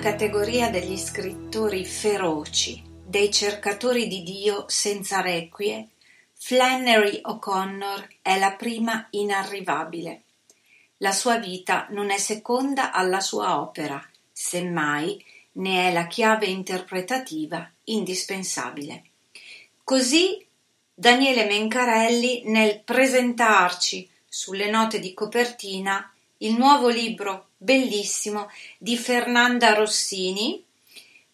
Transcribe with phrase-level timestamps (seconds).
[0.00, 5.88] Categoria degli scrittori feroci, dei cercatori di Dio senza requie,
[6.32, 10.22] Flannery O'Connor è la prima inarrivabile.
[10.98, 14.02] La sua vita non è seconda alla sua opera,
[14.32, 15.22] semmai
[15.52, 19.02] ne è la chiave interpretativa indispensabile.
[19.84, 20.42] Così
[20.94, 26.09] Daniele Mencarelli nel presentarci sulle note di copertina
[26.42, 30.64] il nuovo libro bellissimo di Fernanda Rossini,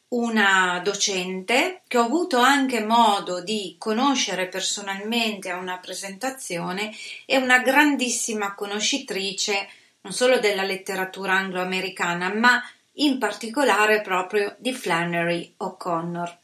[0.08, 6.92] una docente che ho avuto anche modo di conoscere personalmente a una presentazione
[7.24, 9.68] e una grandissima conoscitrice
[10.02, 12.62] non solo della letteratura angloamericana, ma
[12.98, 16.38] in particolare proprio di Flannery O'Connor.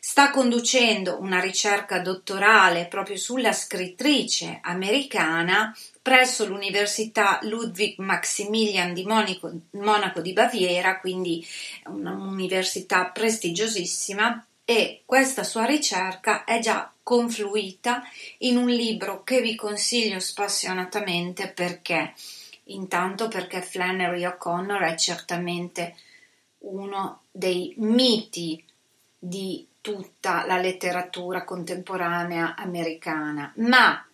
[0.00, 9.50] Sta conducendo una ricerca dottorale proprio sulla scrittrice americana presso l'Università Ludwig Maximilian di Monaco,
[9.72, 11.44] Monaco di Baviera, quindi
[11.86, 18.04] un'università prestigiosissima, e questa sua ricerca è già confluita
[18.38, 22.14] in un libro che vi consiglio spassionatamente perché
[22.66, 25.96] intanto perché Flannery O'Connor è certamente
[26.58, 28.64] uno dei miti
[29.18, 34.05] di tutta la letteratura contemporanea americana, ma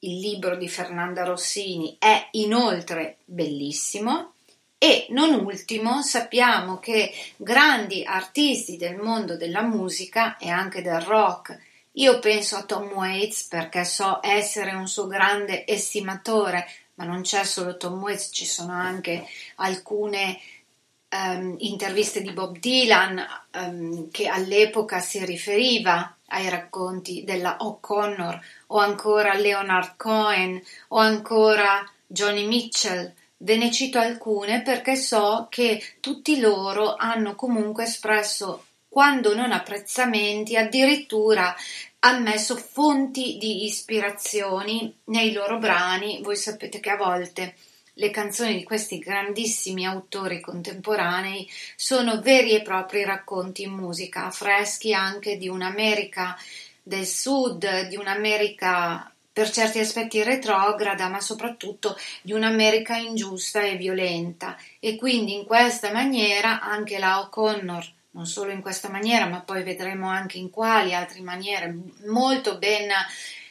[0.00, 4.32] il libro di Fernanda Rossini è inoltre bellissimo
[4.78, 11.58] e non ultimo sappiamo che grandi artisti del mondo della musica e anche del rock.
[11.92, 17.44] Io penso a Tom Waits perché so essere un suo grande estimatore, ma non c'è
[17.44, 19.26] solo Tom Waits, ci sono anche
[19.56, 20.38] alcune
[21.10, 23.24] um, interviste di Bob Dylan
[23.54, 31.84] um, che all'epoca si riferiva ai racconti della O'Connor o ancora Leonard Cohen o ancora
[32.06, 33.12] Johnny Mitchell.
[33.38, 40.56] Ve ne cito alcune perché so che tutti loro hanno comunque espresso, quando non apprezzamenti,
[40.56, 41.54] addirittura
[42.00, 46.20] ammesso fonti di ispirazioni nei loro brani.
[46.22, 47.54] Voi sapete che a volte
[47.94, 54.94] le canzoni di questi grandissimi autori contemporanei sono veri e propri racconti in musica, freschi
[54.94, 56.36] anche di un'America
[56.82, 64.56] del Sud, di un'America per certi aspetti retrograda, ma soprattutto di un'America ingiusta e violenta.
[64.78, 69.62] E quindi in questa maniera anche la O'Connor, non solo in questa maniera, ma poi
[69.62, 71.74] vedremo anche in quali altre maniere
[72.06, 72.90] molto ben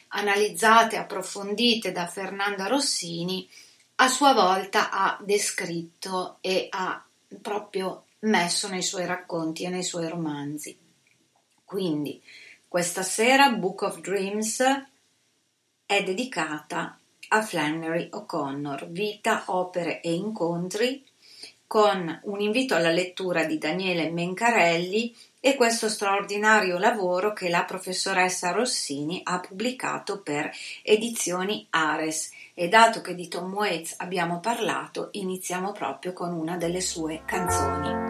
[0.08, 3.48] analizzate, approfondite da Fernanda Rossini,
[4.02, 7.04] a sua volta ha descritto e ha
[7.42, 10.76] proprio messo nei suoi racconti e nei suoi romanzi.
[11.62, 12.20] Quindi
[12.66, 14.62] questa sera Book of Dreams
[15.84, 16.98] è dedicata
[17.28, 21.04] a Flannery O'Connor, vita, opere e incontri,
[21.66, 28.50] con un invito alla lettura di Daniele Mencarelli e questo straordinario lavoro che la professoressa
[28.50, 30.50] Rossini ha pubblicato per
[30.82, 36.82] Edizioni Ares e dato che di Tom Waits abbiamo parlato, iniziamo proprio con una delle
[36.82, 38.09] sue canzoni.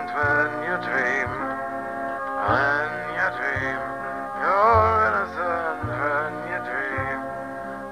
[0.00, 1.30] Innocent when you dream.
[2.48, 3.80] When you dream.
[4.40, 7.20] You're innocent when you dream.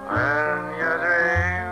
[0.08, 1.66] When you dream.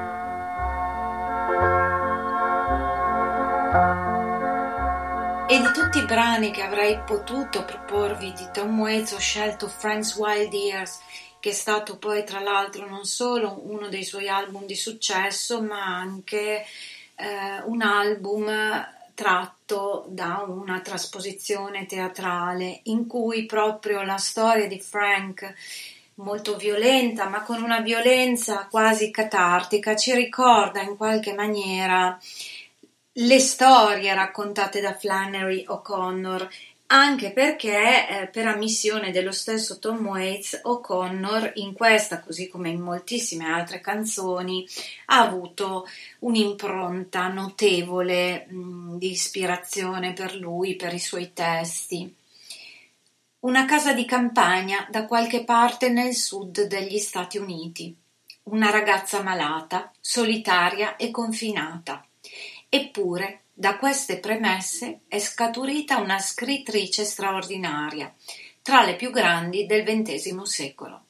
[5.49, 10.17] E di tutti i brani che avrei potuto proporvi di Tom Waits ho scelto Frank's
[10.17, 11.01] Wild Years,
[11.39, 15.85] che è stato poi tra l'altro non solo uno dei suoi album di successo, ma
[15.85, 16.67] anche
[17.15, 18.49] eh, un album
[19.17, 25.55] tratto da una trasposizione teatrale in cui proprio la storia di Frank
[26.17, 32.19] molto violenta, ma con una violenza quasi catartica, ci ricorda in qualche maniera
[33.19, 36.49] le storie raccontate da Flannery O'Connor,
[36.89, 42.81] anche perché eh, per ammissione dello stesso Tom Waits, O'Connor in questa, così come in
[42.81, 44.67] moltissime altre canzoni,
[45.07, 45.87] ha avuto
[46.21, 52.15] un'impronta notevole mh, di ispirazione per lui, per i suoi testi.
[53.41, 57.95] Una casa di campagna da qualche parte nel sud degli Stati Uniti.
[58.45, 62.05] Una ragazza malata, solitaria e confinata.
[62.69, 68.15] Eppure, da queste premesse è scaturita una scrittrice straordinaria,
[68.61, 71.05] tra le più grandi del XX secolo.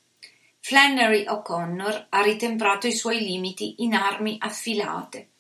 [0.61, 5.31] Flannery O'Connor ha ritemprato i suoi limiti in armi affilate,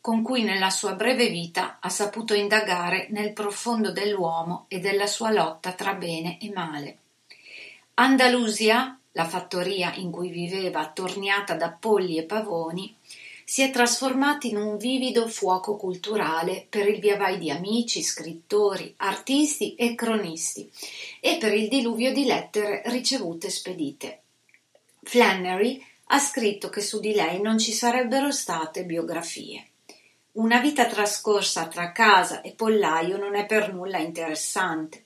[0.00, 5.30] con cui nella sua breve vita ha saputo indagare nel profondo dell'uomo e della sua
[5.30, 6.98] lotta tra bene e male.
[7.94, 12.95] Andalusia, la fattoria in cui viveva attorniata da polli e pavoni,
[13.48, 19.76] si è trasformata in un vivido fuoco culturale per il viavai di amici, scrittori, artisti
[19.76, 20.68] e cronisti
[21.20, 24.22] e per il diluvio di lettere ricevute spedite.
[25.00, 29.64] Flannery ha scritto che su di lei non ci sarebbero state biografie.
[30.32, 35.04] Una vita trascorsa tra casa e pollaio non è per nulla interessante.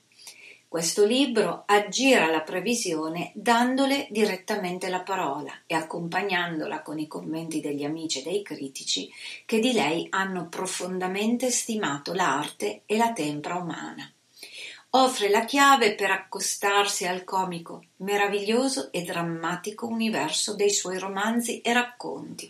[0.71, 7.83] Questo libro aggira la previsione dandole direttamente la parola e accompagnandola con i commenti degli
[7.83, 9.11] amici e dei critici
[9.45, 14.09] che di lei hanno profondamente stimato l'arte e la tempra umana.
[14.91, 21.73] Offre la chiave per accostarsi al comico, meraviglioso e drammatico universo dei suoi romanzi e
[21.73, 22.49] racconti.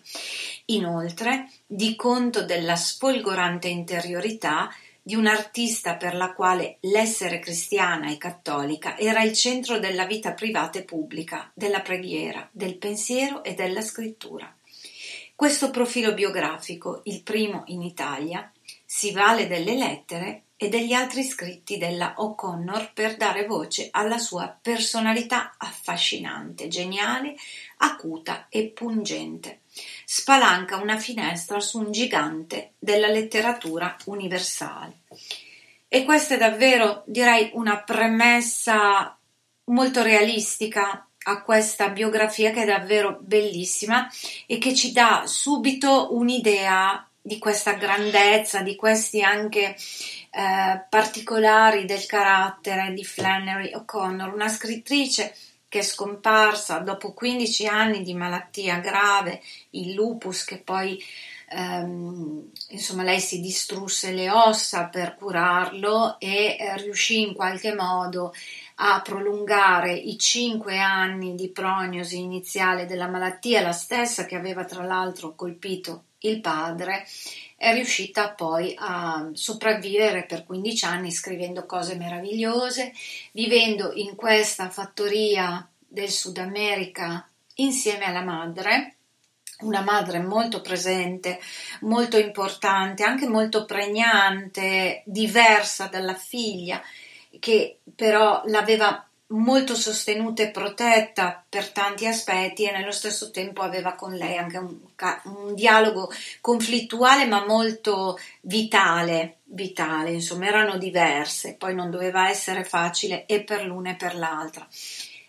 [0.66, 4.70] Inoltre, di conto della sfolgorante interiorità
[5.02, 10.78] di un'artista per la quale l'essere cristiana e cattolica era il centro della vita privata
[10.78, 14.56] e pubblica, della preghiera, del pensiero e della scrittura.
[15.36, 18.52] Questo profilo biografico, il primo in Italia,
[18.86, 24.56] si vale delle lettere e degli altri scritti della O'Connor per dare voce alla sua
[24.62, 27.34] personalità affascinante, geniale,
[27.78, 29.62] acuta e pungente.
[30.06, 35.00] Spalanca una finestra su un gigante della letteratura universale.
[35.88, 39.18] E questa è davvero, direi, una premessa
[39.64, 44.08] molto realistica a questa biografia che è davvero bellissima
[44.46, 52.06] e che ci dà subito un'idea di questa grandezza, di questi anche eh, particolari del
[52.06, 55.36] carattere di Flannery O'Connor, una scrittrice
[55.68, 61.02] che è scomparsa dopo 15 anni di malattia grave, il lupus che poi
[61.50, 68.34] ehm, insomma lei si distrusse le ossa per curarlo e eh, riuscì in qualche modo
[68.84, 74.84] a prolungare i cinque anni di prognosi iniziale della malattia, la stessa che aveva tra
[74.84, 77.06] l'altro colpito il padre,
[77.56, 82.92] è riuscita poi a sopravvivere per 15 anni scrivendo cose meravigliose,
[83.34, 88.96] vivendo in questa fattoria del Sud America insieme alla madre,
[89.60, 91.40] una madre molto presente,
[91.82, 96.82] molto importante, anche molto pregnante, diversa dalla figlia,
[97.40, 103.94] che però l'aveva molto sostenuta e protetta per tanti aspetti e nello stesso tempo aveva
[103.94, 104.78] con lei anche un,
[105.24, 113.26] un dialogo conflittuale ma molto vitale, vitale, insomma erano diverse, poi non doveva essere facile
[113.26, 114.68] e per l'una e per l'altra.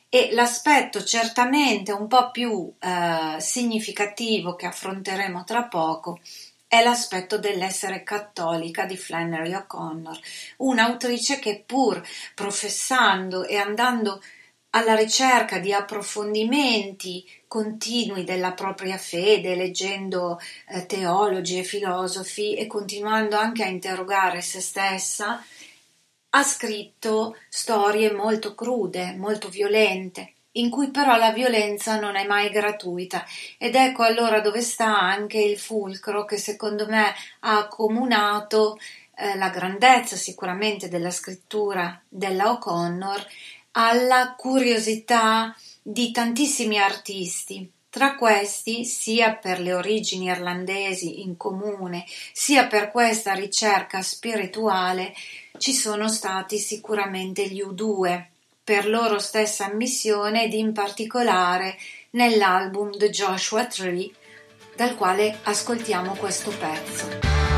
[0.09, 6.21] E l'aspetto certamente un po' più eh, significativo che affronteremo tra poco
[6.73, 10.19] è l'aspetto dell'essere cattolica di Flannery O'Connor,
[10.57, 12.03] un'autrice che pur
[12.35, 14.23] professando e andando
[14.71, 23.37] alla ricerca di approfondimenti continui della propria fede, leggendo eh, teologi e filosofi e continuando
[23.37, 25.45] anche a interrogare se stessa,
[26.31, 32.51] ha scritto storie molto crude, molto violente in cui però la violenza non è mai
[32.51, 33.25] gratuita
[33.59, 38.79] ed ecco allora dove sta anche il fulcro che secondo me ha accomunato
[39.17, 43.27] eh, la grandezza sicuramente della scrittura della O'Connor
[43.73, 47.71] alla curiosità di tantissimi artisti.
[47.89, 55.13] Tra questi, sia per le origini irlandesi in comune, sia per questa ricerca spirituale,
[55.59, 58.32] ci sono stati sicuramente gli U2,
[58.65, 61.77] per loro stessa ammissione ed in particolare
[62.11, 64.11] nell'album The Joshua Tree,
[64.77, 67.52] dal quale ascoltiamo questo pezzo.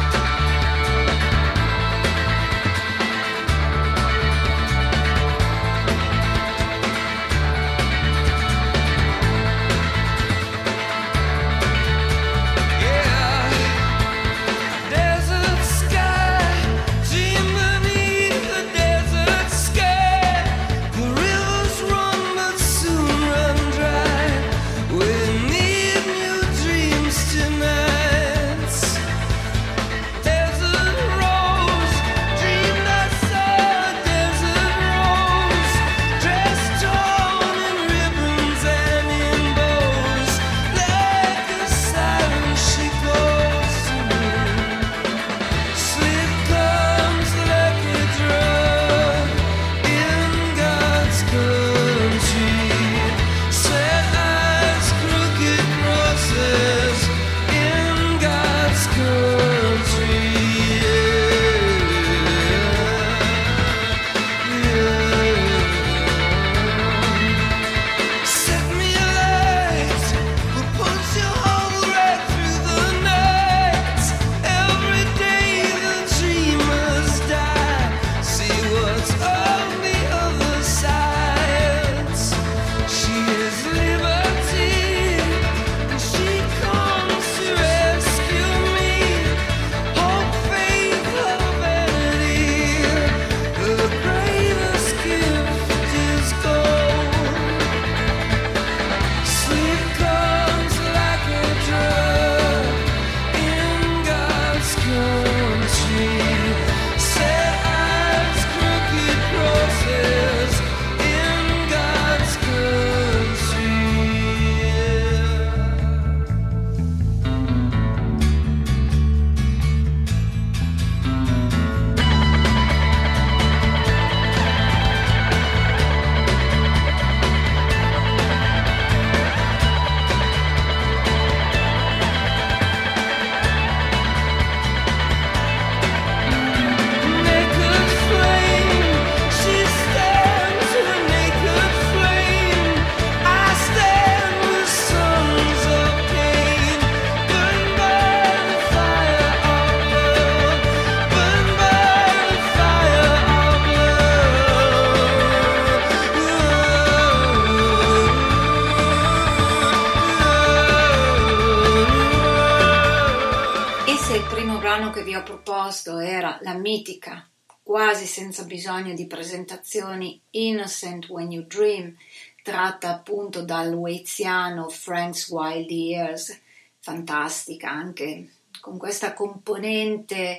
[168.55, 171.97] Bisogno di presentazioni, Innocent When You Dream,
[172.41, 176.41] tratta appunto dal waziano Frank's Wild Years,
[176.79, 178.29] fantastica anche
[178.61, 180.39] con questa componente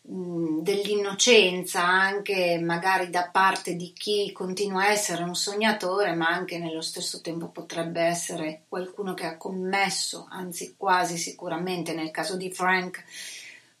[0.00, 6.82] dell'innocenza anche magari da parte di chi continua a essere un sognatore ma anche nello
[6.82, 13.02] stesso tempo potrebbe essere qualcuno che ha commesso anzi quasi sicuramente nel caso di Frank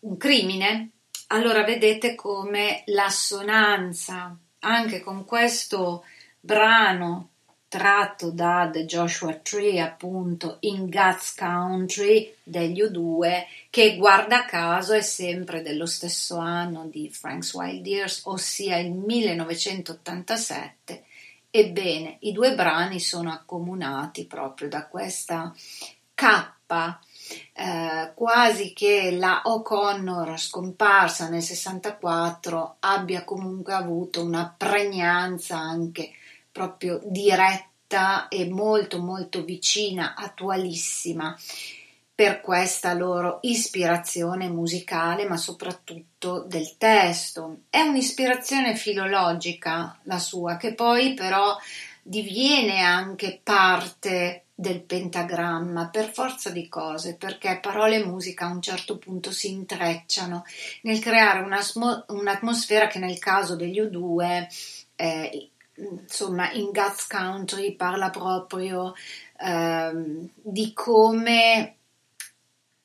[0.00, 0.90] un crimine
[1.28, 6.04] allora vedete come l'assonanza anche con questo
[6.40, 7.30] brano
[7.68, 15.02] tratto da The Joshua Tree, appunto in God's Country degli U2, che guarda caso è
[15.02, 21.04] sempre dello stesso anno di Frank's Wild Years, ossia il 1987,
[21.56, 25.54] Ebbene, i due brani sono accomunati proprio da questa
[26.12, 27.00] cappa
[27.52, 36.10] eh, quasi che la O'Connor scomparsa nel 64 abbia comunque avuto una pregnanza anche
[36.52, 41.36] proprio diretta e molto molto vicina, attualissima
[42.16, 47.64] per questa loro ispirazione musicale, ma soprattutto del testo.
[47.68, 51.54] È un'ispirazione filologica la sua, che poi però
[52.06, 58.62] diviene anche parte del pentagramma per forza di cose, perché parole e musica a un
[58.62, 60.44] certo punto si intrecciano
[60.82, 64.46] nel creare un'atmosfera che nel caso degli U2
[64.96, 68.94] eh, insomma in God's Country parla proprio
[69.38, 69.92] eh,
[70.32, 71.74] di come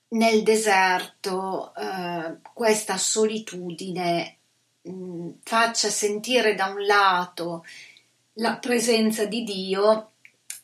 [0.09, 4.37] nel deserto eh, questa solitudine
[4.81, 7.63] mh, mm, faccia sentire da un lato
[8.41, 10.09] la presenza di Dio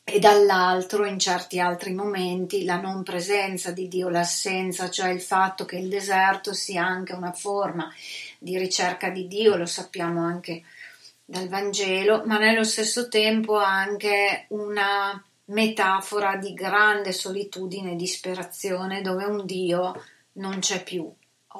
[0.02, 5.64] e dall'altro in certi altri momenti la non presenza di Dio, l'assenza, cioè il fatto
[5.64, 7.92] che il deserto sia anche una forma
[8.38, 10.64] di ricerca di Dio, lo sappiamo anche
[11.24, 19.24] dal Vangelo, ma nello stesso tempo anche una metafora di grande solitudine e disperazione dove
[19.24, 21.08] un Dio non c'è più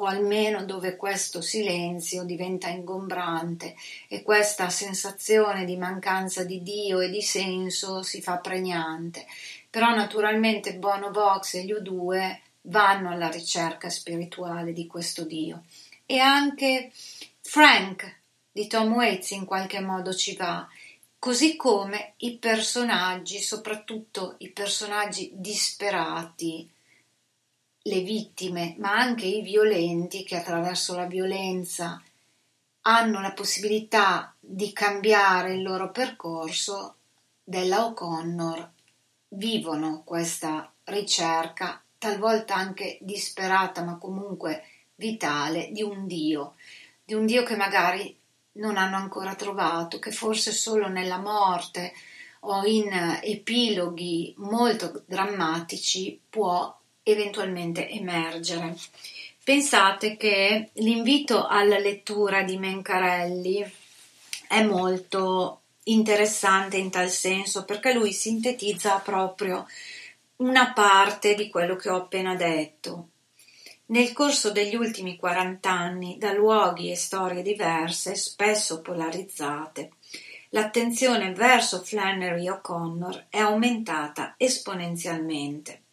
[0.00, 3.74] o almeno dove questo silenzio diventa ingombrante
[4.08, 9.26] e questa sensazione di mancanza di Dio e di senso si fa pregnante.
[9.70, 15.64] Però naturalmente Bono Vox e gli U2 vanno alla ricerca spirituale di questo Dio
[16.06, 16.90] e anche
[17.40, 20.66] Frank di Tom Waits in qualche modo ci va
[21.18, 26.68] così come i personaggi, soprattutto i personaggi disperati,
[27.88, 32.00] le vittime, ma anche i violenti che attraverso la violenza
[32.82, 36.94] hanno la possibilità di cambiare il loro percorso,
[37.42, 38.70] della O'Connor.
[39.28, 46.54] Vivono questa ricerca, talvolta anche disperata, ma comunque vitale, di un Dio,
[47.04, 48.14] di un Dio che magari
[48.52, 51.92] non hanno ancora trovato, che forse solo nella morte
[52.40, 56.76] o in epiloghi molto drammatici può
[57.10, 58.76] eventualmente emergere.
[59.42, 63.72] Pensate che l'invito alla lettura di Mencarelli
[64.46, 69.66] è molto interessante in tal senso perché lui sintetizza proprio
[70.36, 73.08] una parte di quello che ho appena detto.
[73.86, 79.92] Nel corso degli ultimi 40 anni, da luoghi e storie diverse, spesso polarizzate,
[80.50, 85.84] l'attenzione verso Flannery O'Connor è aumentata esponenzialmente.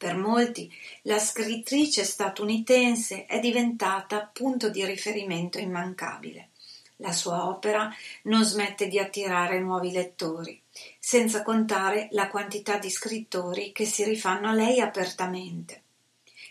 [0.00, 6.48] Per molti la scrittrice statunitense è diventata punto di riferimento immancabile.
[6.96, 10.58] La sua opera non smette di attirare nuovi lettori,
[10.98, 15.82] senza contare la quantità di scrittori che si rifanno a lei apertamente.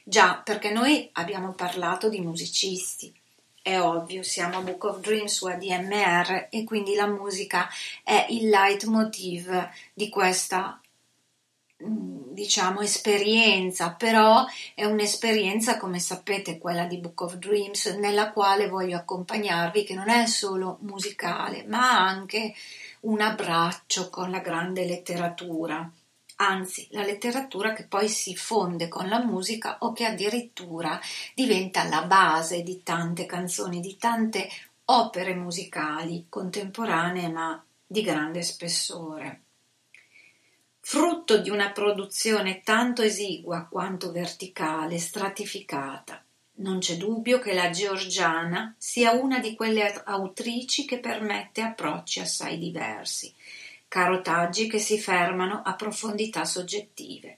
[0.04, 3.12] Già, perché noi abbiamo parlato di musicisti.
[3.64, 7.68] È ovvio, siamo a Book of Dreams su ADMR e quindi la musica
[8.04, 10.80] è il leitmotiv di questa
[11.82, 18.98] diciamo esperienza, però è un'esperienza come sapete quella di Book of Dreams nella quale voglio
[18.98, 22.54] accompagnarvi che non è solo musicale, ma anche
[23.02, 25.90] un abbraccio con la grande letteratura
[26.42, 31.00] anzi la letteratura che poi si fonde con la musica o che addirittura
[31.34, 34.48] diventa la base di tante canzoni, di tante
[34.86, 39.42] opere musicali contemporanee ma di grande spessore.
[40.92, 46.26] Frutto di una produzione tanto esigua quanto verticale, stratificata.
[46.54, 52.58] Non c'è dubbio che la georgiana sia una di quelle autrici che permette approcci assai
[52.58, 53.32] diversi,
[53.88, 57.38] carotaggi che si fermano a profondità soggettive.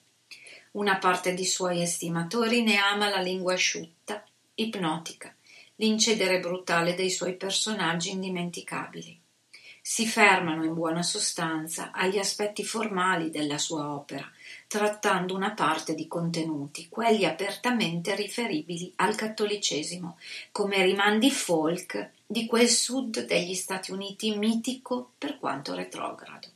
[0.71, 5.35] Una parte di suoi estimatori ne ama la lingua asciutta, ipnotica,
[5.75, 9.20] l'incedere brutale dei suoi personaggi indimenticabili.
[9.84, 14.30] Si fermano in buona sostanza agli aspetti formali della sua opera,
[14.67, 20.20] trattando una parte di contenuti, quelli apertamente riferibili al cattolicesimo,
[20.52, 26.48] come rimandi folk di quel sud degli Stati Uniti mitico per quanto retrogrado.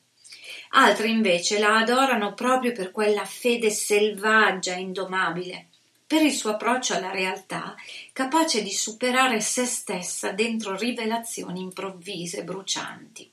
[0.69, 5.67] Altri invece la adorano proprio per quella fede selvaggia e indomabile,
[6.07, 7.75] per il suo approccio alla realtà,
[8.13, 13.31] capace di superare se stessa dentro rivelazioni improvvise e brucianti.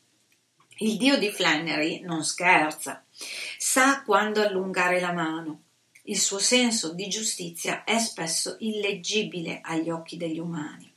[0.78, 3.04] Il dio di Flannery non scherza,
[3.58, 5.62] sa quando allungare la mano.
[6.04, 10.90] Il suo senso di giustizia è spesso illeggibile agli occhi degli umani.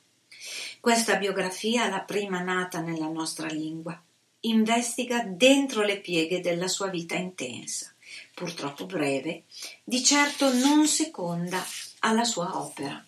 [0.79, 3.99] Questa biografia la prima nata nella nostra lingua.
[4.41, 7.94] investiga dentro le pieghe della sua vita intensa,
[8.35, 9.45] purtroppo breve,
[9.83, 11.65] di certo non seconda
[11.99, 13.03] alla sua opera.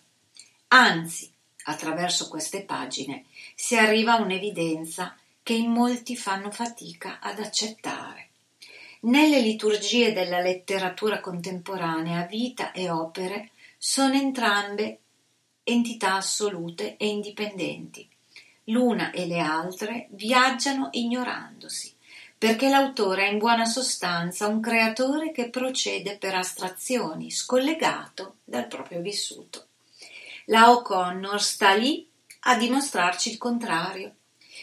[0.68, 1.30] Anzi,
[1.64, 8.30] attraverso queste pagine si arriva a un'evidenza che in molti fanno fatica ad accettare.
[9.00, 15.00] Nelle liturgie della letteratura contemporanea vita e opere sono entrambe
[15.62, 18.08] entità assolute e indipendenti.
[18.64, 21.94] L'una e le altre viaggiano ignorandosi,
[22.38, 29.00] perché l'autore è in buona sostanza un creatore che procede per astrazioni, scollegato dal proprio
[29.00, 29.66] vissuto.
[30.46, 32.08] La O'Connor sta lì
[32.42, 34.14] a dimostrarci il contrario.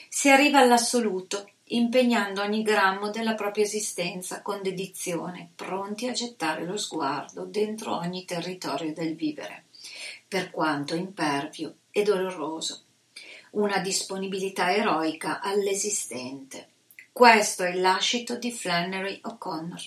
[0.07, 6.77] Si arriva all'assoluto, impegnando ogni grammo della propria esistenza con dedizione, pronti a gettare lo
[6.77, 9.65] sguardo dentro ogni territorio del vivere,
[10.27, 12.83] per quanto impervio e doloroso.
[13.51, 16.69] Una disponibilità eroica all'esistente.
[17.17, 19.81] Questo è il lascito di Flannery O'Connor.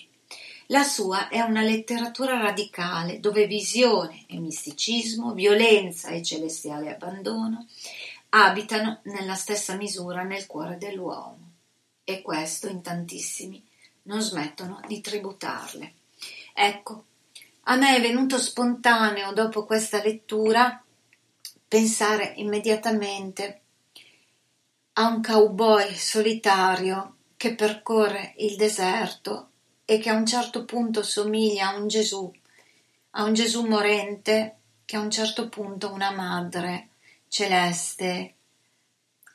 [0.68, 7.66] La sua è una letteratura radicale dove visione e misticismo, violenza e celestiale abbandono
[8.30, 11.50] abitano nella stessa misura nel cuore dell'uomo
[12.02, 13.62] e questo in tantissimi
[14.04, 15.92] non smettono di tributarle.
[16.54, 17.04] Ecco,
[17.64, 20.82] a me è venuto spontaneo dopo questa lettura
[21.68, 23.60] pensare immediatamente
[24.94, 29.51] a un cowboy solitario che percorre il deserto
[29.85, 32.31] e che a un certo punto somiglia a un Gesù,
[33.12, 36.88] a un Gesù morente che a un certo punto una madre
[37.29, 38.35] celeste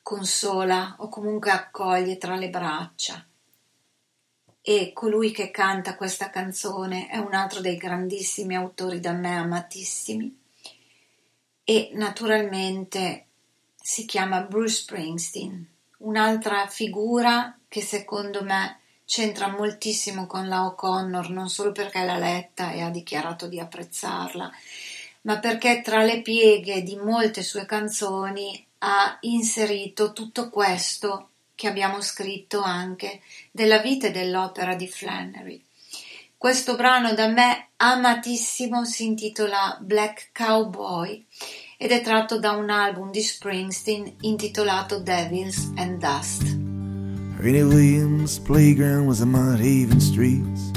[0.02, 3.26] consola o comunque accoglie tra le braccia.
[4.62, 10.42] E colui che canta questa canzone è un altro dei grandissimi autori da me amatissimi
[11.63, 13.28] e naturalmente
[13.82, 15.72] si chiama Bruce Springsteen,
[16.04, 22.72] un'altra figura che secondo me c'entra moltissimo con la O'Connor, non solo perché l'ha letta
[22.72, 24.52] e ha dichiarato di apprezzarla,
[25.22, 32.02] ma perché tra le pieghe di molte sue canzoni ha inserito tutto questo che abbiamo
[32.02, 35.63] scritto anche della vita e dell'opera di Flannery.
[36.38, 41.26] Questo brano da me amatissimo si intitola Black Cowboy
[41.84, 46.43] ed è tratto da un album di Springsteen intitolato Devils and Dust.
[47.39, 50.72] Rainy Williams' playground was the Mount Haven streets,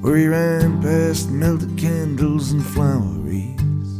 [0.00, 3.98] where he ran past melted candles and flower wreaths,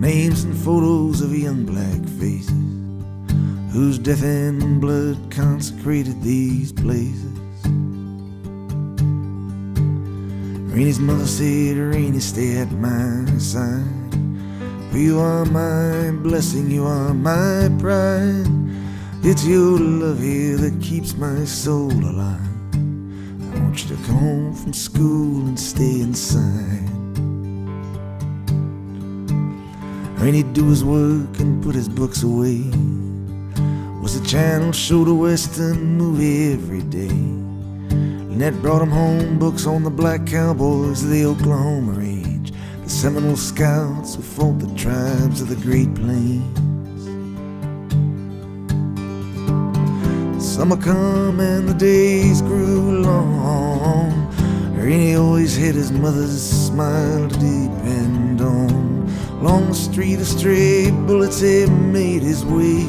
[0.00, 2.48] names and photos of young black faces,
[3.70, 7.36] whose death and blood consecrated these places.
[10.72, 14.05] Rainy's mother said, Rainy, stay at my side.
[14.90, 18.46] For you are my blessing, you are my pride.
[19.22, 22.40] It's your love here that keeps my soul alive.
[22.74, 26.88] I want you to come home from school and stay inside.
[30.20, 32.62] Rainy'd do his work and put his books away.
[34.00, 37.08] Was the channel showed a western movie every day.
[37.10, 42.00] And that brought him home books on the black cowboys of the Oklahoma
[42.86, 46.56] the Seminole scouts who fought the tribes of the Great Plains.
[50.40, 54.32] Summer come and the days grew long.
[54.76, 59.10] Rainy always had his mother's smile to depend on.
[59.40, 62.86] Along the street, a stray bullets made his way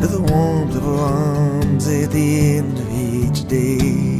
[0.00, 4.19] to the warmth of arms at the end of each day.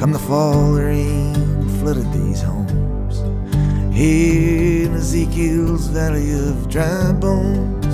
[0.00, 1.34] Come the fall, rain
[1.80, 3.18] flooded these homes.
[3.94, 7.84] Here in Ezekiel's valley of dry bones,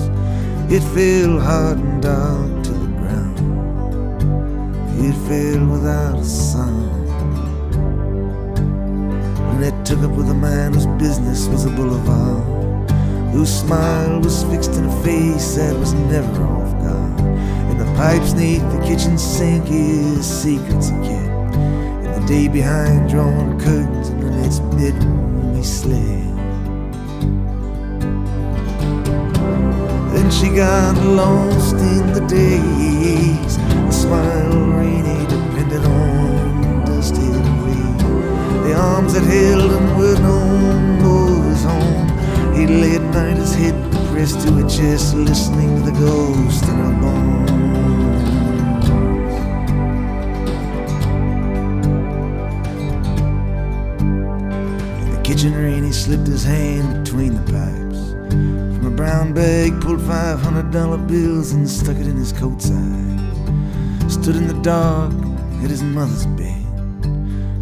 [0.72, 3.38] it fell hard and dark to the ground.
[5.04, 7.10] It fell without a sound.
[9.50, 12.88] And it took up with a man whose business was a boulevard,
[13.32, 17.20] whose smile was fixed in a face that was never off guard.
[17.68, 21.35] And the pipes neath the kitchen sink is secrets he
[22.26, 26.36] the day behind drawn curtains in Lynette's bedroom we slept.
[30.12, 33.56] Then she got lost in the days.
[33.58, 37.96] A smile rainy depended on dusty rain.
[38.64, 40.40] The arms that held him were no
[41.02, 42.56] more his.
[42.56, 43.76] He lay at night, his head
[44.10, 47.55] pressed to her chest, listening to the ghost in her bones.
[55.26, 58.12] Kitchen rain, he slipped his hand between the pipes.
[58.76, 62.62] From a brown bag, pulled five hundred dollar bills and stuck it in his coat
[62.62, 63.20] side.
[64.08, 65.12] Stood in the dark
[65.64, 66.62] at his mother's bed,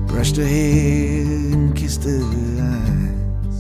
[0.07, 1.23] brushed her hair
[1.55, 3.57] and kissed her eyes.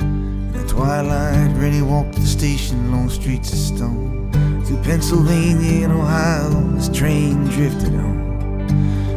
[0.00, 4.32] In the twilight, Rennie walked the station, long streets of stone.
[4.64, 8.66] Through Pennsylvania and Ohio, his train drifted on.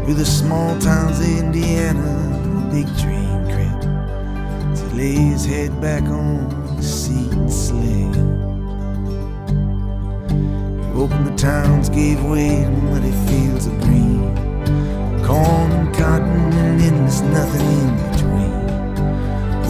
[0.06, 2.21] Through the small towns of Indiana,
[2.72, 3.84] big train crept.
[4.80, 8.18] He lay his head back on the seat slept.
[10.96, 14.22] Open the towns gave way to muddy fields of green.
[15.26, 18.54] Corn and cotton and endless nothing in between.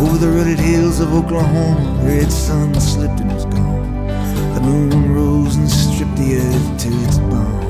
[0.01, 4.07] Over the rutted hills of Oklahoma, the red sun slipped and was gone.
[4.53, 7.61] The moon rose and stripped the earth to its bone.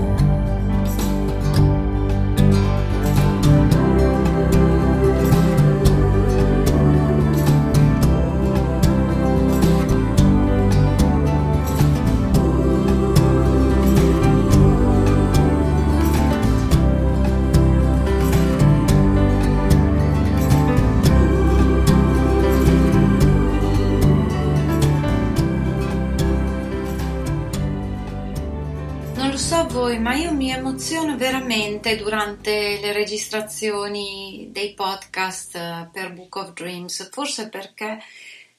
[29.42, 36.36] So voi, ma io mi emoziono veramente durante le registrazioni dei podcast eh, per Book
[36.36, 38.00] of Dreams, forse perché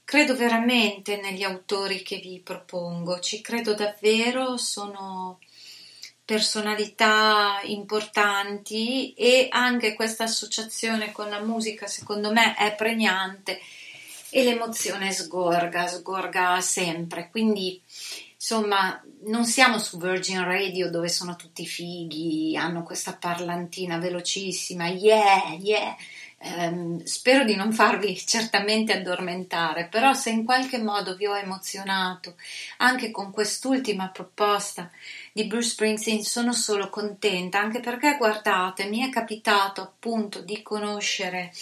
[0.03, 5.39] credo veramente negli autori che vi propongo, ci credo davvero, sono
[6.25, 13.61] personalità importanti e anche questa associazione con la musica secondo me è pregnante
[14.31, 17.81] e l'emozione sgorga, sgorga sempre, quindi
[18.43, 25.53] Insomma, non siamo su Virgin Radio dove sono tutti fighi, hanno questa parlantina velocissima, yeah,
[25.61, 25.97] yeah.
[26.39, 32.35] Ehm, spero di non farvi certamente addormentare, però se in qualche modo vi ho emozionato
[32.79, 34.91] anche con quest'ultima proposta
[35.33, 41.53] di Bruce Springsteen, sono solo contenta, anche perché guardate, mi è capitato appunto di conoscere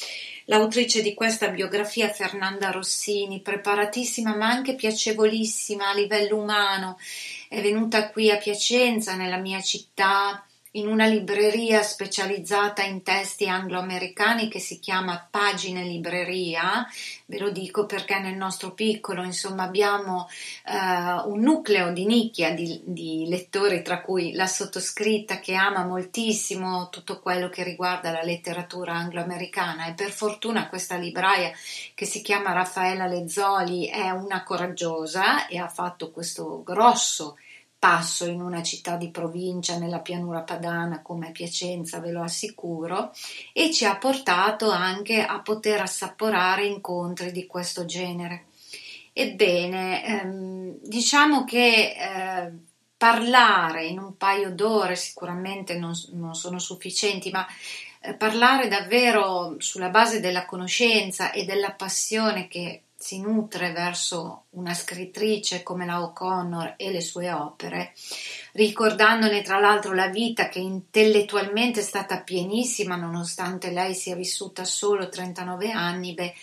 [0.51, 6.99] l'autrice di questa biografia, Fernanda Rossini, preparatissima ma anche piacevolissima a livello umano.
[7.49, 14.49] È venuta qui a Piacenza, nella mia città, in una libreria specializzata in testi anglo-americani
[14.49, 16.87] che si chiama Pagine Libreria,
[17.27, 20.29] ve lo dico perché nel nostro piccolo insomma abbiamo
[20.67, 26.89] uh, un nucleo di nicchia di, di, lettori tra cui la sottoscritta che ama moltissimo
[26.89, 29.87] tutto quello che riguarda la letteratura anglo-americana.
[29.87, 31.51] E per fortuna questa libraia
[31.95, 37.37] che si chiama Raffaella Lezzoli è una coraggiosa e ha fatto questo grosso
[37.81, 43.11] passo in una città di provincia nella pianura padana come Piacenza, ve lo assicuro,
[43.55, 48.49] e ci ha portato anche a poter assaporare incontri di questo genere.
[49.15, 52.53] Ebbene, ehm, diciamo che eh,
[52.99, 57.47] parlare in un paio d'ore sicuramente non, non sono sufficienti, ma
[58.03, 64.75] eh, parlare davvero sulla base della conoscenza e della passione che si nutre verso una
[64.75, 67.95] scrittrice come la O'Connor e le sue opere,
[68.53, 75.09] ricordandone tra l'altro la vita che intellettualmente è stata pienissima nonostante lei sia vissuta solo
[75.09, 76.35] 39 anni, beh,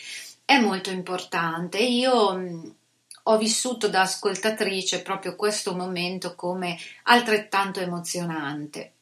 [0.46, 1.78] è molto importante.
[1.78, 2.76] Io mh,
[3.24, 8.94] ho vissuto da ascoltatrice proprio questo momento come altrettanto emozionante.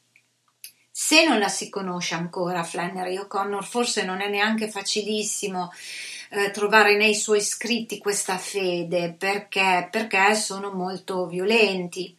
[0.90, 5.70] Se non la si conosce ancora Flannery O'Connor, forse non è neanche facilissimo
[6.30, 12.14] eh, trovare nei suoi scritti questa fede perché, perché sono molto violenti.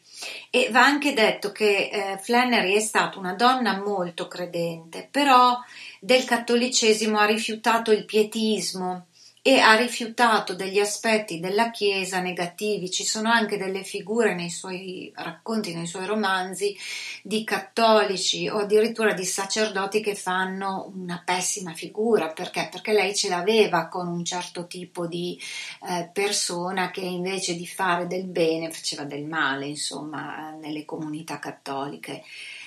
[0.49, 5.59] E va anche detto che eh, Flannery è stata una donna molto credente, però
[5.99, 9.07] del cattolicesimo ha rifiutato il pietismo
[9.47, 12.91] e ha rifiutato degli aspetti della Chiesa negativi.
[12.91, 16.75] Ci sono anche delle figure nei suoi racconti, nei suoi romanzi
[17.23, 22.27] di cattolici o addirittura di sacerdoti che fanno una pessima figura.
[22.33, 22.67] Perché?
[22.69, 25.39] Perché lei ce l'aveva con un certo tipo di
[25.87, 32.21] eh, persona che invece di fare del bene faceva del male, insomma, nelle comunità cattoliche.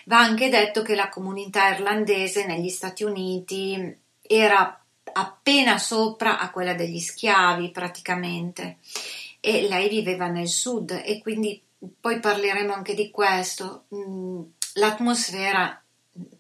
[0.07, 4.81] Va anche detto che la comunità irlandese negli Stati Uniti era
[5.13, 8.79] appena sopra a quella degli schiavi praticamente
[9.41, 11.61] e lei viveva nel sud e quindi
[12.01, 13.85] poi parleremo anche di questo.
[13.95, 14.43] Mm,
[14.75, 15.83] l'atmosfera,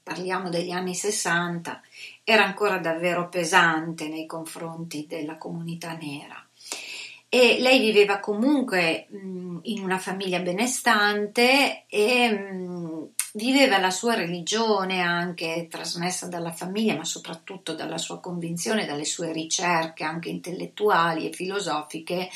[0.03, 1.81] parliamo degli anni 60,
[2.25, 6.45] era ancora davvero pesante nei confronti della comunità nera.
[7.33, 15.01] E lei viveva comunque mm, in una famiglia benestante e mm, viveva la sua religione
[15.01, 21.33] anche trasmessa dalla famiglia, ma soprattutto dalla sua convinzione, dalle sue ricerche anche intellettuali e
[21.33, 22.29] filosofiche,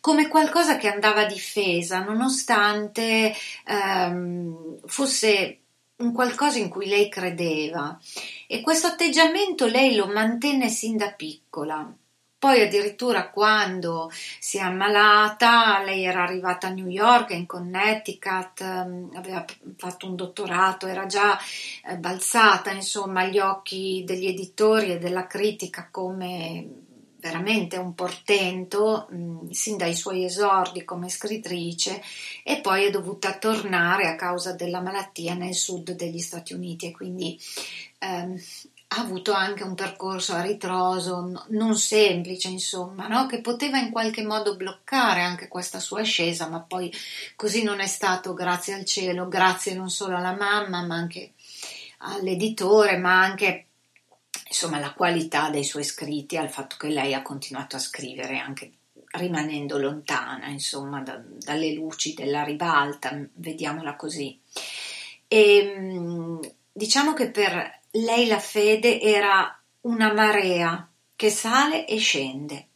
[0.00, 3.34] come qualcosa che andava difesa, nonostante
[3.66, 5.58] ehm, fosse
[5.96, 7.98] un qualcosa in cui lei credeva.
[8.46, 11.94] E questo atteggiamento lei lo mantenne sin da piccola.
[12.40, 19.10] Poi addirittura quando si è ammalata, lei era arrivata a New York, in Connecticut, ehm,
[19.14, 19.44] aveva
[19.76, 21.38] fatto un dottorato, era già
[21.86, 26.88] eh, balzata insomma agli occhi degli editori e della critica come
[27.20, 29.06] veramente un portento
[29.50, 32.00] sin dai suoi esordi come scrittrice
[32.42, 36.86] e poi è dovuta tornare a causa della malattia nel sud degli Stati Uniti.
[36.86, 37.38] E quindi
[37.98, 38.40] ehm,
[38.92, 43.26] ha avuto anche un percorso a ritroso non semplice, insomma, no?
[43.26, 46.92] che poteva in qualche modo bloccare anche questa sua ascesa, ma poi
[47.36, 51.34] così non è stato, grazie al cielo, grazie non solo alla mamma, ma anche
[51.98, 53.66] all'editore, ma anche
[54.48, 58.72] insomma alla qualità dei suoi scritti, al fatto che lei ha continuato a scrivere anche
[59.12, 64.40] rimanendo lontana, insomma, da, dalle luci della ribalta, vediamola così.
[65.28, 66.40] E ehm,
[66.72, 72.68] diciamo che per lei la fede era una marea che sale e scende,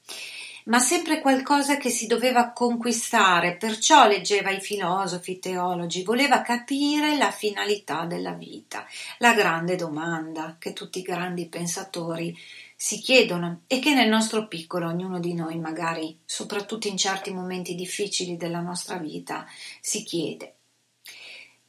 [0.65, 7.17] ma sempre qualcosa che si doveva conquistare, perciò leggeva i filosofi, i teologi, voleva capire
[7.17, 8.87] la finalità della vita,
[9.19, 12.37] la grande domanda che tutti i grandi pensatori
[12.77, 17.75] si chiedono e che nel nostro piccolo ognuno di noi magari, soprattutto in certi momenti
[17.75, 19.47] difficili della nostra vita,
[19.81, 20.57] si chiede.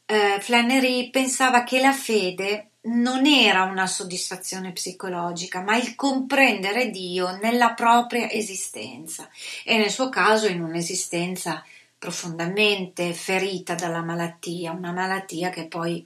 [0.08, 7.38] Uh, Flannery pensava che la fede non era una soddisfazione psicologica, ma il comprendere Dio
[7.38, 9.30] nella propria esistenza
[9.64, 11.64] e nel suo caso in un'esistenza
[11.98, 16.06] profondamente ferita dalla malattia, una malattia che poi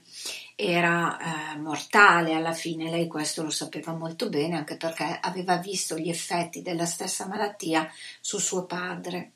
[0.55, 1.17] era
[1.53, 6.09] eh, mortale alla fine, lei questo lo sapeva molto bene anche perché aveva visto gli
[6.09, 7.89] effetti della stessa malattia
[8.21, 9.33] su suo padre.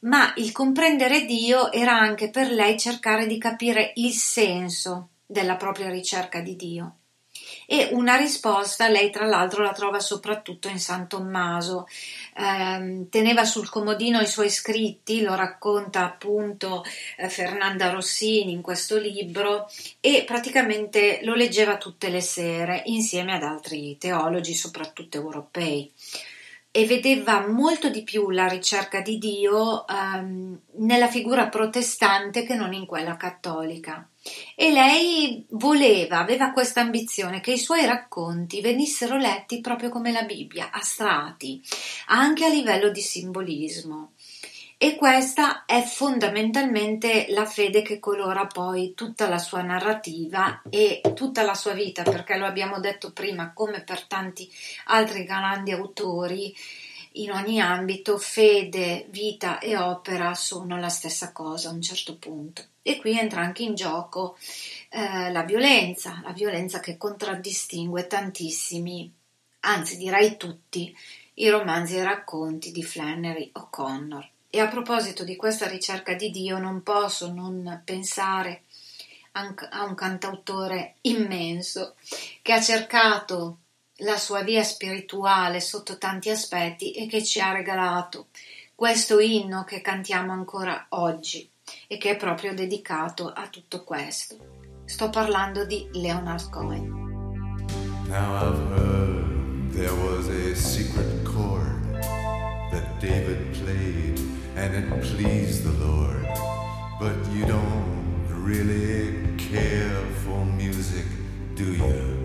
[0.00, 5.90] Ma il comprendere Dio era anche per lei cercare di capire il senso della propria
[5.90, 6.96] ricerca di Dio.
[7.66, 11.86] E una risposta lei tra l'altro la trova soprattutto in San Tommaso.
[12.36, 16.84] Eh, teneva sul comodino i suoi scritti, lo racconta appunto
[17.16, 19.68] eh, Fernanda Rossini in questo libro
[20.00, 25.92] e praticamente lo leggeva tutte le sere insieme ad altri teologi, soprattutto europei
[26.76, 32.72] e vedeva molto di più la ricerca di Dio ehm, nella figura protestante che non
[32.72, 34.08] in quella cattolica.
[34.56, 40.22] E lei voleva, aveva questa ambizione che i suoi racconti venissero letti proprio come la
[40.22, 41.62] Bibbia, astratti,
[42.06, 44.12] anche a livello di simbolismo.
[44.78, 51.42] E questa è fondamentalmente la fede che colora poi tutta la sua narrativa e tutta
[51.42, 54.50] la sua vita, perché lo abbiamo detto prima, come per tanti
[54.86, 56.54] altri grandi autori,
[57.12, 62.64] in ogni ambito fede, vita e opera sono la stessa cosa a un certo punto.
[62.86, 64.36] E qui entra anche in gioco
[64.90, 69.10] eh, la violenza, la violenza che contraddistingue tantissimi,
[69.60, 70.94] anzi direi tutti,
[71.36, 74.28] i romanzi e i racconti di Flannery O'Connor.
[74.50, 78.64] E a proposito di questa ricerca di Dio non posso non pensare
[79.32, 81.94] a un cantautore immenso
[82.42, 83.60] che ha cercato
[83.98, 88.26] la sua via spirituale sotto tanti aspetti e che ci ha regalato
[88.74, 91.50] questo inno che cantiamo ancora oggi
[91.86, 94.36] e che è proprio dedicato a tutto questo.
[94.84, 97.02] Sto parlando di Leonard Cohen.
[98.08, 101.82] Now I've heard there was a secret chord
[102.70, 104.20] that David played
[104.56, 106.26] and it pleased the Lord.
[107.00, 111.06] But you don't really care for music,
[111.54, 112.24] do you?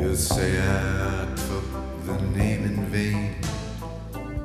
[0.00, 1.64] You say I took
[2.06, 3.36] the name in vain.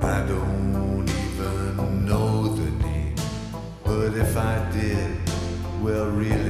[0.02, 3.16] I don't even know the name.
[3.86, 5.18] But if I did,
[5.82, 6.45] well, really,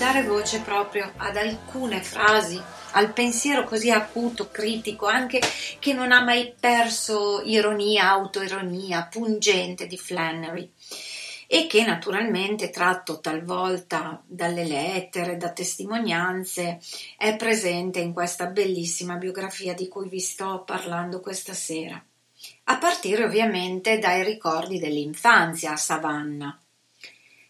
[0.00, 2.58] dare voce proprio ad alcune frasi,
[2.92, 5.40] al pensiero così acuto, critico, anche
[5.78, 10.72] che non ha mai perso ironia, autoironia, pungente di Flannery
[11.46, 16.80] e che naturalmente tratto talvolta dalle lettere, da testimonianze,
[17.18, 22.02] è presente in questa bellissima biografia di cui vi sto parlando questa sera.
[22.64, 26.58] A partire ovviamente dai ricordi dell'infanzia a Savannah.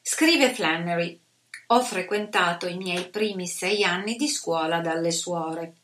[0.02, 1.20] Scrive Flannery:
[1.72, 5.74] Ho frequentato i miei primi sei anni di scuola dalle suore.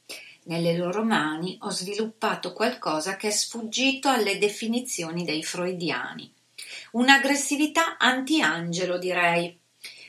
[0.47, 6.33] Nelle loro mani ho sviluppato qualcosa che è sfuggito alle definizioni dei freudiani.
[6.93, 9.57] Un'aggressività anti-angelo, direi.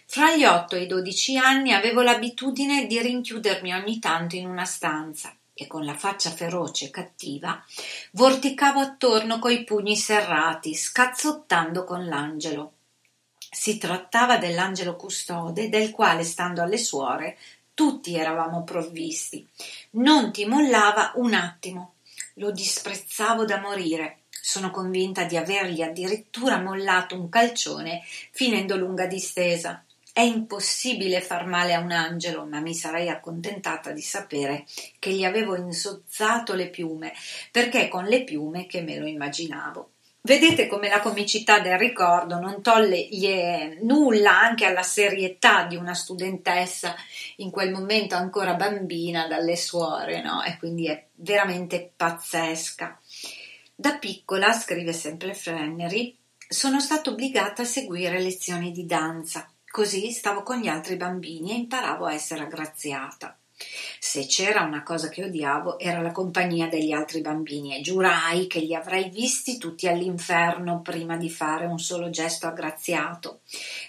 [0.08, 4.66] Fra gli otto e i dodici anni avevo l'abitudine di rinchiudermi ogni tanto in una
[4.66, 7.64] stanza e con la faccia feroce e cattiva
[8.14, 12.72] vorticavo attorno coi pugni serrati, scazzottando con l'angelo.
[13.60, 17.40] Si trattava dell'angelo custode, del quale, stando alle suore,
[17.74, 19.50] tutti eravamo provvisti.
[19.94, 21.96] Non ti mollava un attimo.
[22.36, 24.20] Lo disprezzavo da morire.
[24.30, 29.84] Sono convinta di avergli addirittura mollato un calcione finendo lunga distesa.
[30.14, 34.66] È impossibile far male a un angelo, ma mi sarei accontentata di sapere
[35.00, 37.12] che gli avevo insozzato le piume,
[37.52, 39.90] perché con le piume che me lo immaginavo.
[40.28, 46.94] Vedete come la comicità del ricordo non toglie nulla anche alla serietà di una studentessa
[47.38, 50.44] in quel momento ancora bambina dalle suore, no?
[50.44, 53.00] E quindi è veramente pazzesca.
[53.74, 56.14] Da piccola, scrive sempre Flannery,
[56.46, 59.50] sono stata obbligata a seguire lezioni di danza.
[59.66, 63.34] Così stavo con gli altri bambini e imparavo a essere aggraziata.
[64.00, 68.60] Se c'era una cosa che odiavo era la compagnia degli altri bambini e giurai che
[68.60, 73.42] li avrei visti tutti all'inferno prima di fare un solo gesto aggraziato.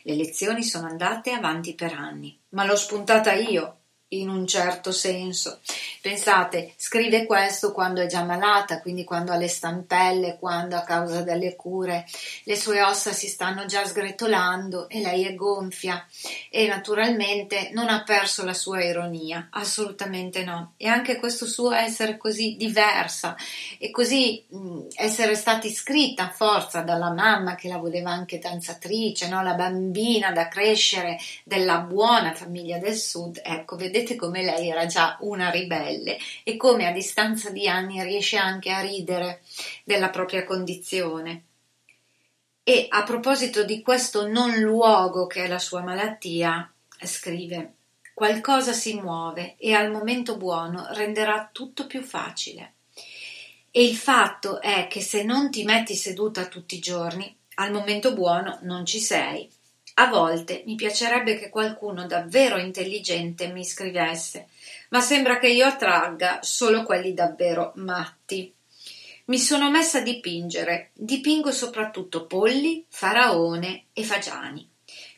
[0.03, 3.78] Le lezioni sono andate avanti per anni, ma l'ho spuntata io,
[4.09, 5.61] in un certo senso.
[6.01, 11.23] Pensate, scrive questo quando è già malata, quindi quando ha le stampelle, quando a causa
[11.23, 12.07] delle cure
[12.45, 16.07] le sue ossa si stanno già sgretolando e lei è gonfia
[16.51, 20.73] e naturalmente non ha perso la sua ironia, assolutamente no.
[20.77, 23.37] E anche questo suo essere così diversa
[23.79, 29.29] e così mh, essere stata iscritta a forza dalla mamma che la voleva anche danzatrice,
[29.29, 29.43] no?
[29.43, 35.17] la bambina da crescere della buona famiglia del sud, ecco, vedete come lei era già
[35.21, 39.43] una ribelle e come a distanza di anni riesce anche a ridere
[39.85, 41.45] della propria condizione.
[42.63, 46.71] E a proposito di questo non luogo che è la sua malattia,
[47.03, 47.73] scrive
[48.19, 52.73] qualcosa si muove e al momento buono renderà tutto più facile.
[53.71, 58.15] E il fatto è che se non ti metti seduta tutti i giorni, al momento
[58.15, 59.49] buono non ci sei.
[60.01, 64.47] A volte mi piacerebbe che qualcuno davvero intelligente mi scrivesse,
[64.91, 68.55] ma sembra che io attragga solo quelli davvero matti.
[69.25, 74.71] Mi sono messa a dipingere, dipingo soprattutto polli, faraone e fagiani.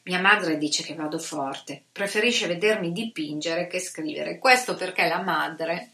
[0.04, 4.38] Mia madre dice che vado forte, preferisce vedermi dipingere che scrivere.
[4.38, 5.90] Questo perché la madre,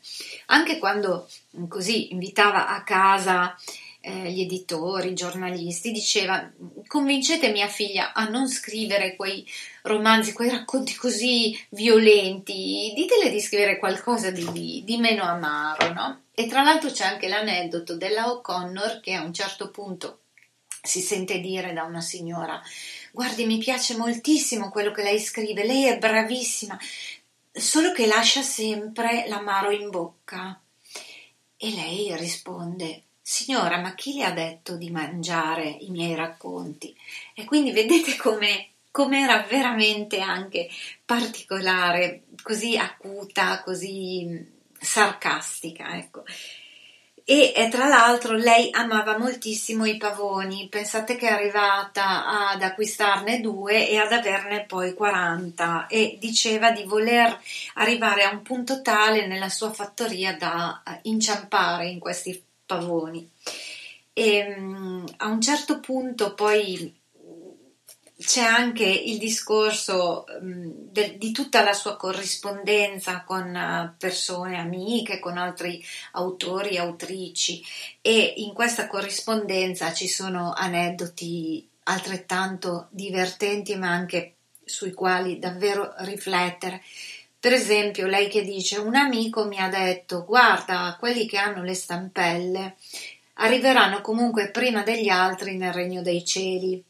[0.46, 1.28] anche quando
[1.66, 3.56] così invitava a casa
[4.06, 6.48] eh, gli editori, i giornalisti, diceva
[6.86, 9.44] convincete mia figlia a non scrivere quei
[9.82, 16.20] romanzi, quei racconti così violenti, ditele di scrivere qualcosa di, di meno amaro, no?
[16.32, 20.20] E tra l'altro c'è anche l'aneddoto della O'Connor che a un certo punto
[20.80, 22.62] si sente dire da una signora
[23.10, 26.78] guardi mi piace moltissimo quello che lei scrive, lei è bravissima,
[27.50, 30.60] solo che lascia sempre l'amaro in bocca.
[31.56, 36.96] E lei risponde Signora, ma chi le ha detto di mangiare i miei racconti?
[37.34, 40.68] E quindi vedete come era veramente anche
[41.04, 44.46] particolare, così acuta, così
[44.78, 46.22] sarcastica, ecco.
[47.24, 53.40] E, e, tra l'altro lei amava moltissimo i pavoni, pensate che è arrivata ad acquistarne
[53.40, 57.36] due e ad averne poi 40 e diceva di voler
[57.74, 63.30] arrivare a un punto tale nella sua fattoria da inciampare in questi pavoni.
[64.12, 66.94] E um, a un certo punto poi
[68.18, 75.18] c'è anche il discorso um, de, di tutta la sua corrispondenza con uh, persone amiche,
[75.18, 77.62] con altri autori e autrici
[78.00, 86.82] e in questa corrispondenza ci sono aneddoti altrettanto divertenti ma anche sui quali davvero riflettere.
[87.38, 91.74] Per esempio, lei che dice: Un amico mi ha detto: Guarda, quelli che hanno le
[91.74, 92.76] stampelle
[93.34, 96.82] arriveranno comunque prima degli altri nel regno dei cieli.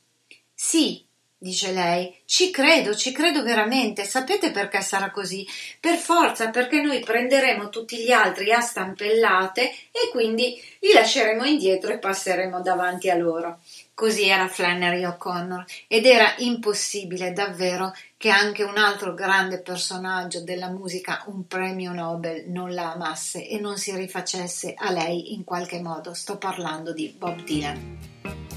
[0.54, 1.04] Sì,
[1.36, 4.04] dice lei, ci credo, ci credo veramente.
[4.04, 5.46] Sapete perché sarà così?
[5.80, 11.92] Per forza, perché noi prenderemo tutti gli altri a stampellate e quindi li lasceremo indietro
[11.92, 13.60] e passeremo davanti a loro.
[13.96, 20.68] Così era Flannery O'Connor ed era impossibile davvero che anche un altro grande personaggio della
[20.68, 25.80] musica, un premio Nobel, non la amasse e non si rifacesse a lei in qualche
[25.80, 26.12] modo.
[26.12, 28.55] Sto parlando di Bob Dylan.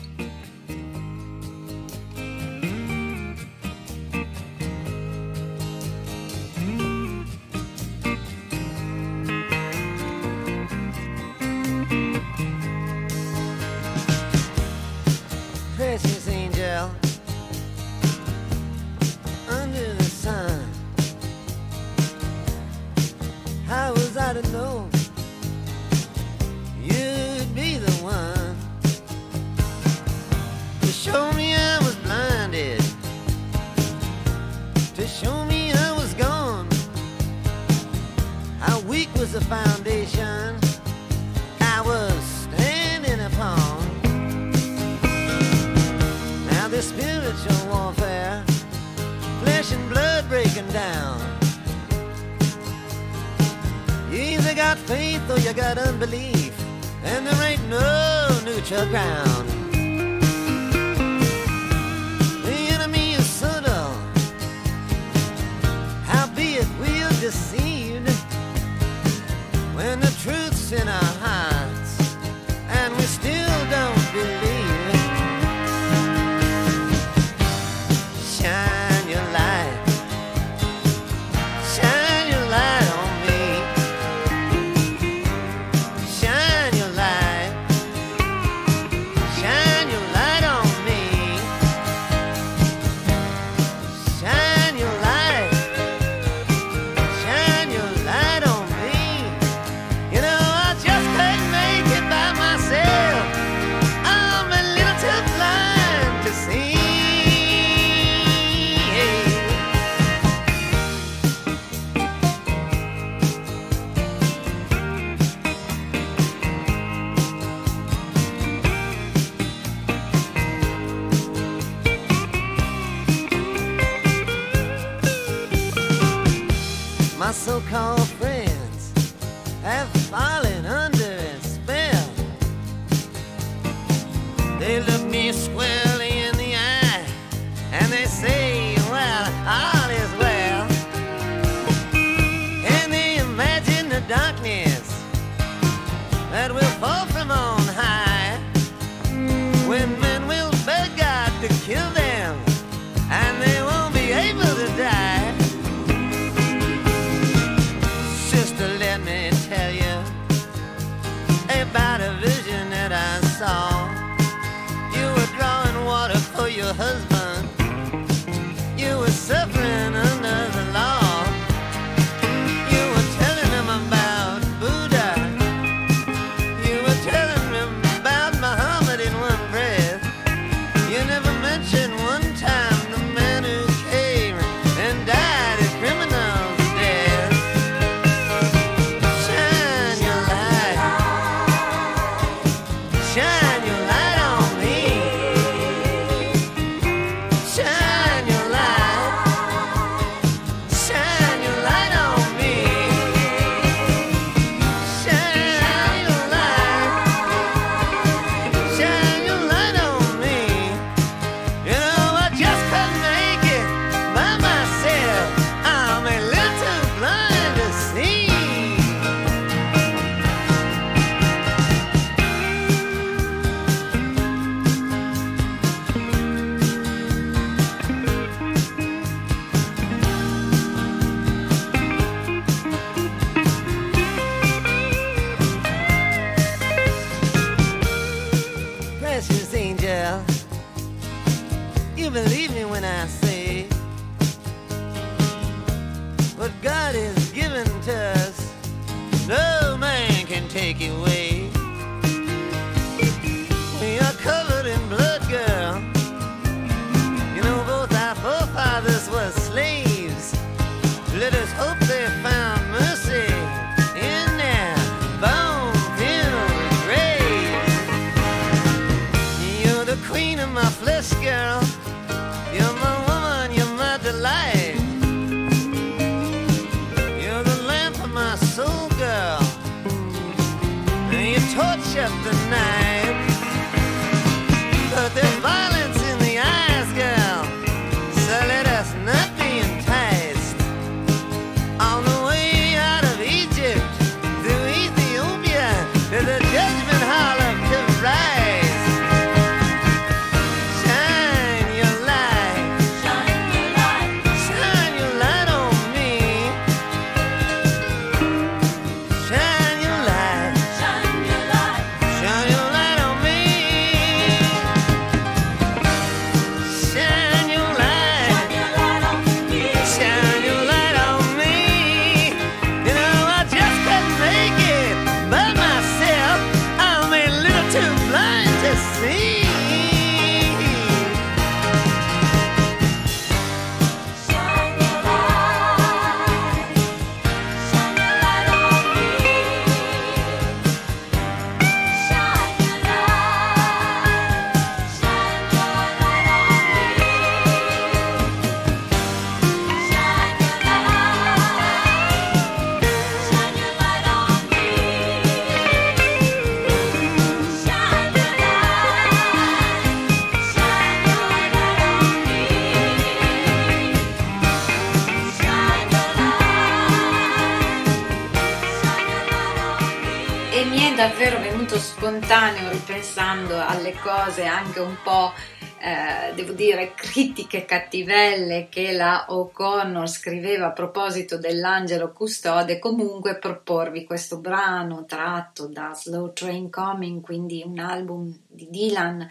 [372.90, 375.32] pensando alle cose anche un po',
[375.78, 384.06] eh, devo dire, critiche cattivelle che la O'Connor scriveva a proposito dell'angelo custode, comunque proporvi
[384.06, 389.28] questo brano tratto da Slow Train Coming, quindi un album di Dylan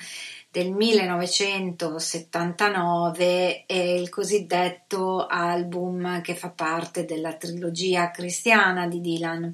[0.50, 9.52] del 1979 è il cosiddetto album che fa parte della trilogia cristiana di Dylan.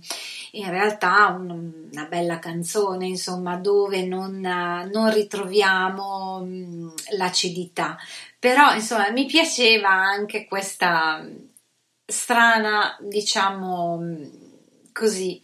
[0.53, 7.99] In realtà un, una bella canzone, insomma, dove non, non ritroviamo mm, l'acidità.
[8.39, 11.27] Però, insomma, mi piaceva anche questa
[12.07, 14.25] strana, diciamo mm,
[14.93, 15.41] così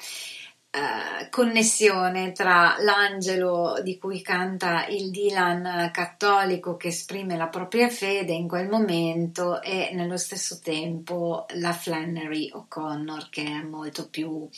[0.73, 8.35] eh, connessione tra l'angelo di cui canta il Dylan cattolico che esprime la propria fede
[8.35, 14.49] in quel momento e nello stesso tempo la Flannery O'Connor che è molto più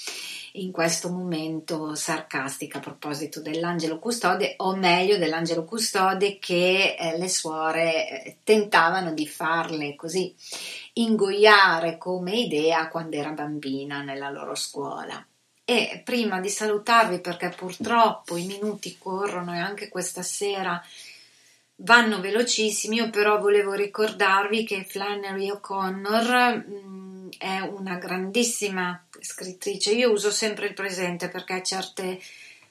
[0.52, 7.28] in questo momento sarcastica a proposito dell'angelo custode o meglio dell'angelo custode che eh, le
[7.30, 10.34] suore eh, tentavano di farle così
[10.94, 15.26] ingoiare come idea quando era bambina nella loro scuola.
[15.64, 20.82] E prima di salutarvi, perché purtroppo i minuti corrono e anche questa sera
[21.76, 29.92] vanno velocissimi, io però volevo ricordarvi che Flannery O'Connor mh, mm, è una grandissima scrittrice.
[29.92, 32.20] Io uso sempre il presente perché certe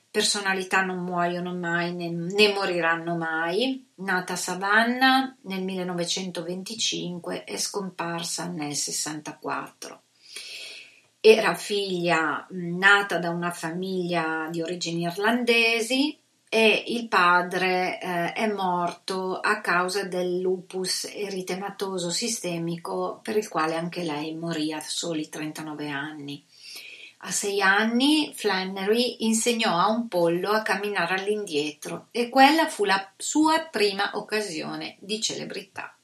[0.09, 3.87] personalità non muoiono mai né, né moriranno mai.
[3.95, 10.01] Nata a Savannah nel 1925 e scomparsa nel 64.
[11.23, 16.17] Era figlia nata da una famiglia di origini irlandesi
[16.49, 23.75] e il padre eh, è morto a causa del lupus eritematoso sistemico per il quale
[23.75, 26.43] anche lei morì a soli 39 anni.
[27.19, 33.11] A sei anni Flannery insegnò a un pollo a camminare all'indietro e quella fu la
[33.15, 35.95] sua prima occasione di celebrità.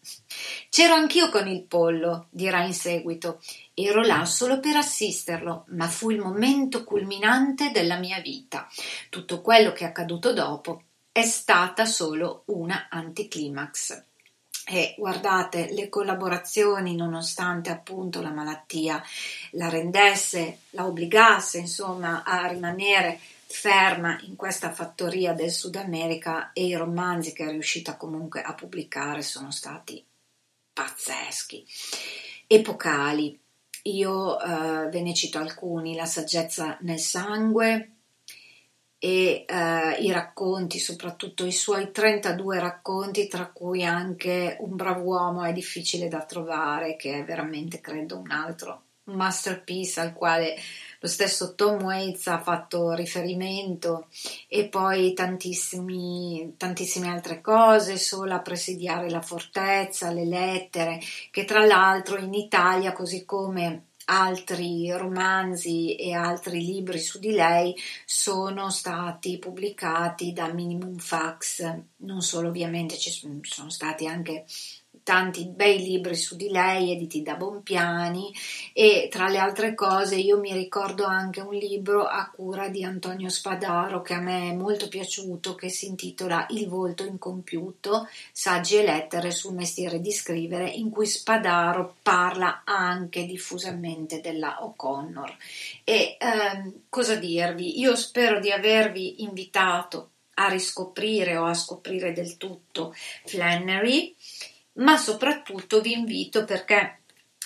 [0.69, 3.41] C'ero anch'io con il pollo, dirà in seguito.
[3.79, 8.67] Ero là solo per assisterlo, ma fu il momento culminante della mia vita.
[9.07, 14.03] Tutto quello che è accaduto dopo è stata solo una anticlimax.
[14.65, 18.99] E guardate, le collaborazioni, nonostante appunto la malattia
[19.51, 26.65] la rendesse, la obbligasse insomma a rimanere ferma in questa fattoria del Sud America e
[26.65, 30.03] i romanzi che è riuscita comunque a pubblicare sono stati
[30.73, 31.63] pazzeschi,
[32.47, 33.39] epocali.
[33.83, 37.91] Io eh, ve ne cito alcuni, La saggezza nel sangue
[38.99, 45.43] e eh, i racconti, soprattutto i suoi 32 racconti, tra cui anche Un bravo uomo
[45.43, 50.55] è difficile da trovare, che è veramente, credo, un altro masterpiece al quale
[50.99, 54.07] lo stesso Tom Waits ha fatto riferimento
[54.47, 56.53] e poi tantissime
[57.07, 60.99] altre cose, Sola presidiare la fortezza, le lettere,
[61.31, 67.75] che tra l'altro in Italia, così come altri romanzi e altri libri su di lei
[68.05, 74.45] sono stati pubblicati da Minimum Fax, non solo ovviamente ci sono stati anche
[75.07, 78.29] tanti bei libri su di lei editi da Bompiani
[78.73, 83.29] e tra le altre cose io mi ricordo anche un libro a cura di Antonio
[83.29, 88.83] Spadaro che a me è molto piaciuto che si intitola Il volto incompiuto, saggi e
[88.83, 95.37] lettere sul mestiere di scrivere in cui Spadaro parla anche diffusamente della O'Connor.
[95.85, 97.79] E ehm, cosa dirvi?
[97.79, 102.93] Io spero di avervi invitato a riscoprire o a scoprire del tutto
[103.25, 104.15] Flannery
[104.77, 107.01] ma soprattutto vi invito perché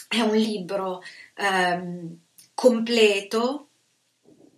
[0.08, 1.02] è un libro
[1.36, 2.18] ehm,
[2.54, 3.68] completo,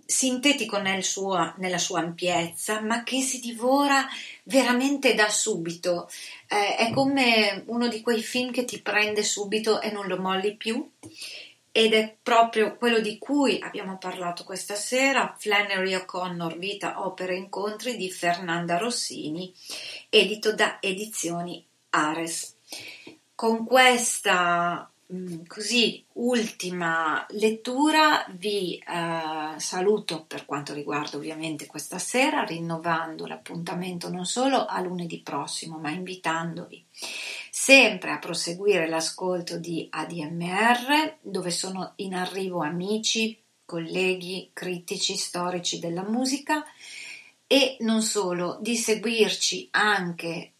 [0.06, 4.08] sintetico nel suo, nella sua ampiezza, ma che si divora
[4.44, 6.10] veramente da subito.
[6.48, 10.56] Eh, è come uno di quei film che ti prende subito e non lo molli
[10.56, 10.90] più.
[11.76, 17.38] Ed è proprio quello di cui abbiamo parlato questa sera, Flannery O'Connor, Vita, Opere e
[17.38, 19.52] Incontri di Fernanda Rossini,
[20.10, 22.53] edito da Edizioni Ares.
[23.44, 32.46] Con questa mm, così ultima lettura vi eh, saluto per quanto riguarda ovviamente questa sera,
[32.46, 36.86] rinnovando l'appuntamento non solo a lunedì prossimo, ma invitandovi
[37.52, 46.04] sempre a proseguire l'ascolto di ADMR, dove sono in arrivo amici, colleghi, critici, storici della
[46.04, 46.64] musica
[47.46, 50.53] e non solo, di seguirci anche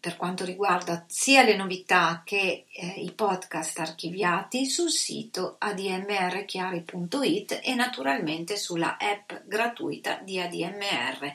[0.00, 7.74] per quanto riguarda sia le novità che eh, i podcast archiviati sul sito admrchiari.it e
[7.74, 11.32] naturalmente sulla app gratuita di ADMR.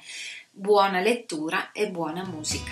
[0.49, 2.71] Buona lettura e buona musica.